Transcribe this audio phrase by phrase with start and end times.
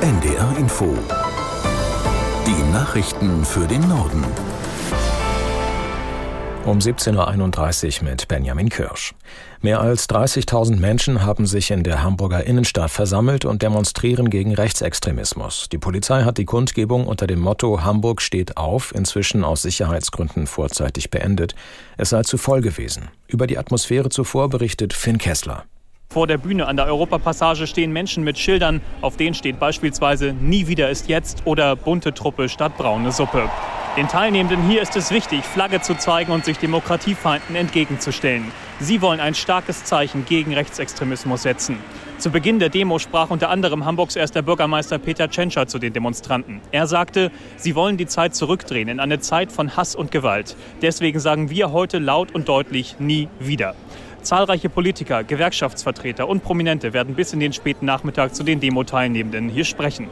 [0.00, 0.92] NDR Info.
[2.46, 4.24] Die Nachrichten für den Norden.
[6.64, 9.14] Um 17.31 Uhr mit Benjamin Kirsch.
[9.60, 15.68] Mehr als 30.000 Menschen haben sich in der Hamburger Innenstadt versammelt und demonstrieren gegen Rechtsextremismus.
[15.70, 21.10] Die Polizei hat die Kundgebung unter dem Motto Hamburg steht auf inzwischen aus Sicherheitsgründen vorzeitig
[21.10, 21.54] beendet.
[21.96, 23.10] Es sei zu voll gewesen.
[23.28, 25.64] Über die Atmosphäre zuvor berichtet Finn Kessler.
[26.10, 30.68] Vor der Bühne an der Europapassage stehen Menschen mit Schildern, auf denen steht beispielsweise Nie
[30.68, 33.50] wieder ist jetzt oder bunte Truppe statt braune Suppe.
[33.96, 38.50] Den Teilnehmenden hier ist es wichtig, Flagge zu zeigen und sich Demokratiefeinden entgegenzustellen.
[38.80, 41.78] Sie wollen ein starkes Zeichen gegen Rechtsextremismus setzen.
[42.18, 46.60] Zu Beginn der Demo sprach unter anderem Hamburgs erster Bürgermeister Peter Tschentscher zu den Demonstranten.
[46.72, 50.56] Er sagte, sie wollen die Zeit zurückdrehen in eine Zeit von Hass und Gewalt.
[50.82, 53.74] Deswegen sagen wir heute laut und deutlich nie wieder.
[54.24, 59.64] Zahlreiche Politiker, Gewerkschaftsvertreter und Prominente werden bis in den späten Nachmittag zu den Demo-Teilnehmenden hier
[59.64, 60.10] sprechen.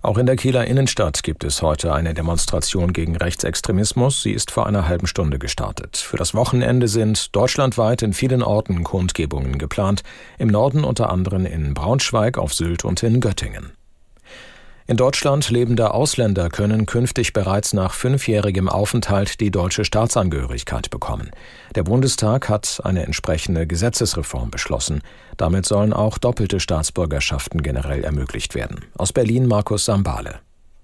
[0.00, 4.22] Auch in der Kieler Innenstadt gibt es heute eine Demonstration gegen Rechtsextremismus.
[4.22, 5.96] Sie ist vor einer halben Stunde gestartet.
[5.96, 10.02] Für das Wochenende sind deutschlandweit in vielen Orten Kundgebungen geplant.
[10.38, 13.72] Im Norden unter anderem in Braunschweig, auf Sylt und in Göttingen.
[14.90, 21.30] In Deutschland lebende Ausländer können künftig bereits nach fünfjährigem Aufenthalt die deutsche Staatsangehörigkeit bekommen.
[21.74, 25.02] Der Bundestag hat eine entsprechende Gesetzesreform beschlossen.
[25.36, 28.86] Damit sollen auch doppelte Staatsbürgerschaften generell ermöglicht werden.
[28.96, 30.40] Aus Berlin Markus Sambale.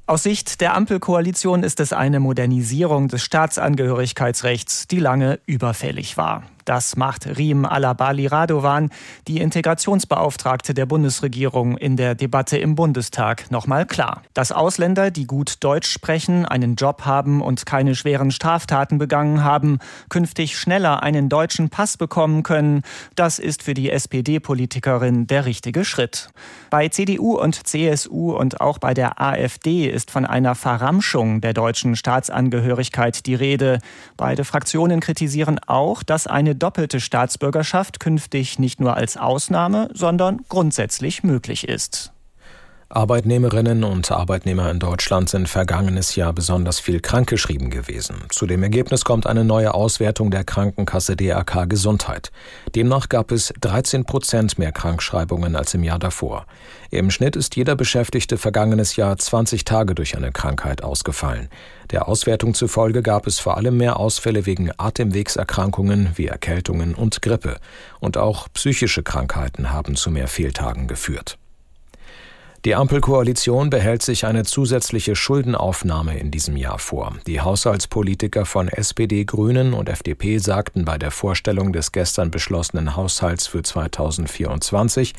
[0.07, 6.43] Aus Sicht der Ampelkoalition ist es eine Modernisierung des Staatsangehörigkeitsrechts, die lange überfällig war.
[6.65, 8.91] Das macht Riem Alabali Radovan,
[9.29, 14.23] die Integrationsbeauftragte der Bundesregierung, in der Debatte im Bundestag nochmal klar.
[14.33, 19.79] Dass Ausländer, die gut Deutsch sprechen, einen Job haben und keine schweren Straftaten begangen haben,
[20.09, 22.83] künftig schneller einen deutschen Pass bekommen können,
[23.15, 26.29] das ist für die SPD-Politikerin der richtige Schritt.
[26.71, 31.95] Bei CDU und CSU und auch bei der AfD ist von einer Verramschung der deutschen
[31.95, 33.81] Staatsangehörigkeit die Rede.
[34.17, 41.23] Beide Fraktionen kritisieren auch, dass eine doppelte Staatsbürgerschaft künftig nicht nur als Ausnahme, sondern grundsätzlich
[41.23, 42.14] möglich ist.
[42.91, 48.17] Arbeitnehmerinnen und Arbeitnehmer in Deutschland sind vergangenes Jahr besonders viel krankgeschrieben gewesen.
[48.29, 52.31] Zu dem Ergebnis kommt eine neue Auswertung der Krankenkasse DRK Gesundheit.
[52.75, 56.47] Demnach gab es 13 Prozent mehr Krankschreibungen als im Jahr davor.
[56.91, 61.49] Im Schnitt ist jeder Beschäftigte vergangenes Jahr 20 Tage durch eine Krankheit ausgefallen.
[61.91, 67.57] Der Auswertung zufolge gab es vor allem mehr Ausfälle wegen Atemwegserkrankungen wie Erkältungen und Grippe.
[68.01, 71.39] Und auch psychische Krankheiten haben zu mehr Fehltagen geführt.
[72.65, 77.15] Die Ampelkoalition behält sich eine zusätzliche Schuldenaufnahme in diesem Jahr vor.
[77.27, 83.47] Die Haushaltspolitiker von SPD, Grünen und FDP sagten bei der Vorstellung des gestern beschlossenen Haushalts
[83.47, 85.13] für 2024,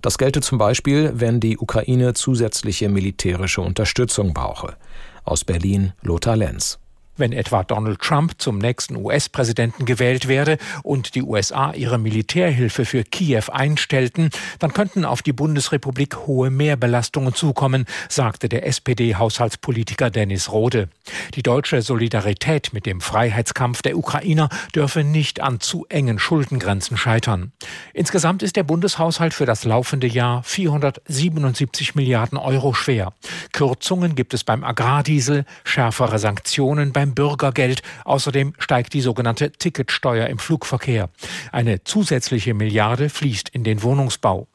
[0.00, 4.76] das gelte zum Beispiel, wenn die Ukraine zusätzliche militärische Unterstützung brauche.
[5.24, 6.78] Aus Berlin Lothar Lenz.
[7.18, 13.02] Wenn etwa Donald Trump zum nächsten US-Präsidenten gewählt werde und die USA ihre Militärhilfe für
[13.02, 14.30] Kiew einstellten,
[14.60, 20.88] dann könnten auf die Bundesrepublik hohe Mehrbelastungen zukommen, sagte der SPD-Haushaltspolitiker Dennis Rode.
[21.34, 27.50] Die deutsche Solidarität mit dem Freiheitskampf der Ukrainer dürfe nicht an zu engen Schuldengrenzen scheitern.
[27.94, 33.12] Insgesamt ist der Bundeshaushalt für das laufende Jahr 477 Milliarden Euro schwer.
[33.52, 37.82] Kürzungen gibt es beim Agrardiesel, schärfere Sanktionen beim beim Bürgergeld.
[38.04, 41.10] Außerdem steigt die sogenannte Ticketsteuer im Flugverkehr.
[41.52, 44.48] Eine zusätzliche Milliarde fließt in den Wohnungsbau.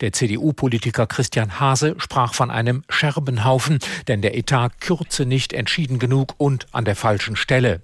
[0.00, 6.34] Der CDU-Politiker Christian Hase sprach von einem Scherbenhaufen, denn der Etat kürze nicht entschieden genug
[6.38, 7.80] und an der falschen Stelle.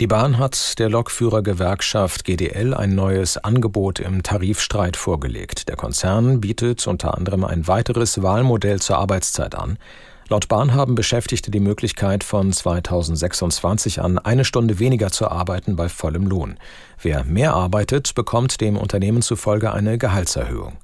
[0.00, 5.68] Die Bahn hat der Lokführergewerkschaft GDL ein neues Angebot im Tarifstreit vorgelegt.
[5.68, 9.76] Der Konzern bietet unter anderem ein weiteres Wahlmodell zur Arbeitszeit an.
[10.30, 15.88] Laut Bahn haben Beschäftigte die Möglichkeit, von 2026 an eine Stunde weniger zu arbeiten bei
[15.88, 16.56] vollem Lohn.
[17.02, 20.76] Wer mehr arbeitet, bekommt dem Unternehmen zufolge eine Gehaltserhöhung.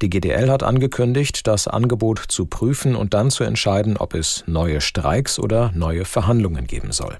[0.00, 4.80] Die GDL hat angekündigt, das Angebot zu prüfen und dann zu entscheiden, ob es neue
[4.80, 7.18] Streiks oder neue Verhandlungen geben soll.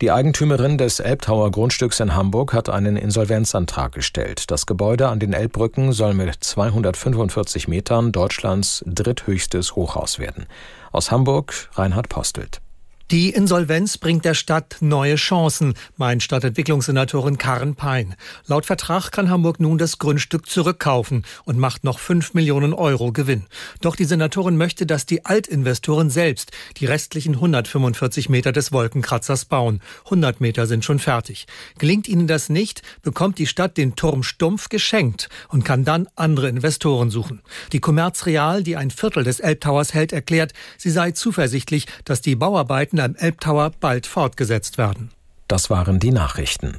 [0.00, 4.50] Die Eigentümerin des Elbtower Grundstücks in Hamburg hat einen Insolvenzantrag gestellt.
[4.50, 10.46] Das Gebäude an den Elbbrücken soll mit 245 Metern Deutschlands dritthöchstes Hochhaus werden.
[10.90, 12.63] Aus Hamburg Reinhard Postelt.
[13.10, 18.14] Die Insolvenz bringt der Stadt neue Chancen, meint Stadtentwicklungssenatorin Karen Pein.
[18.46, 23.44] Laut Vertrag kann Hamburg nun das Grundstück zurückkaufen und macht noch 5 Millionen Euro Gewinn.
[23.82, 29.82] Doch die Senatorin möchte, dass die Altinvestoren selbst die restlichen 145 Meter des Wolkenkratzers bauen.
[30.04, 31.46] 100 Meter sind schon fertig.
[31.78, 36.48] Gelingt ihnen das nicht, bekommt die Stadt den Turm stumpf geschenkt und kann dann andere
[36.48, 37.42] Investoren suchen.
[37.72, 42.34] Die Commerz Real, die ein Viertel des Elbtowers hält, erklärt, sie sei zuversichtlich, dass die
[42.34, 45.10] Bauarbeiten am Elbtower bald fortgesetzt werden.
[45.48, 46.78] Das waren die Nachrichten.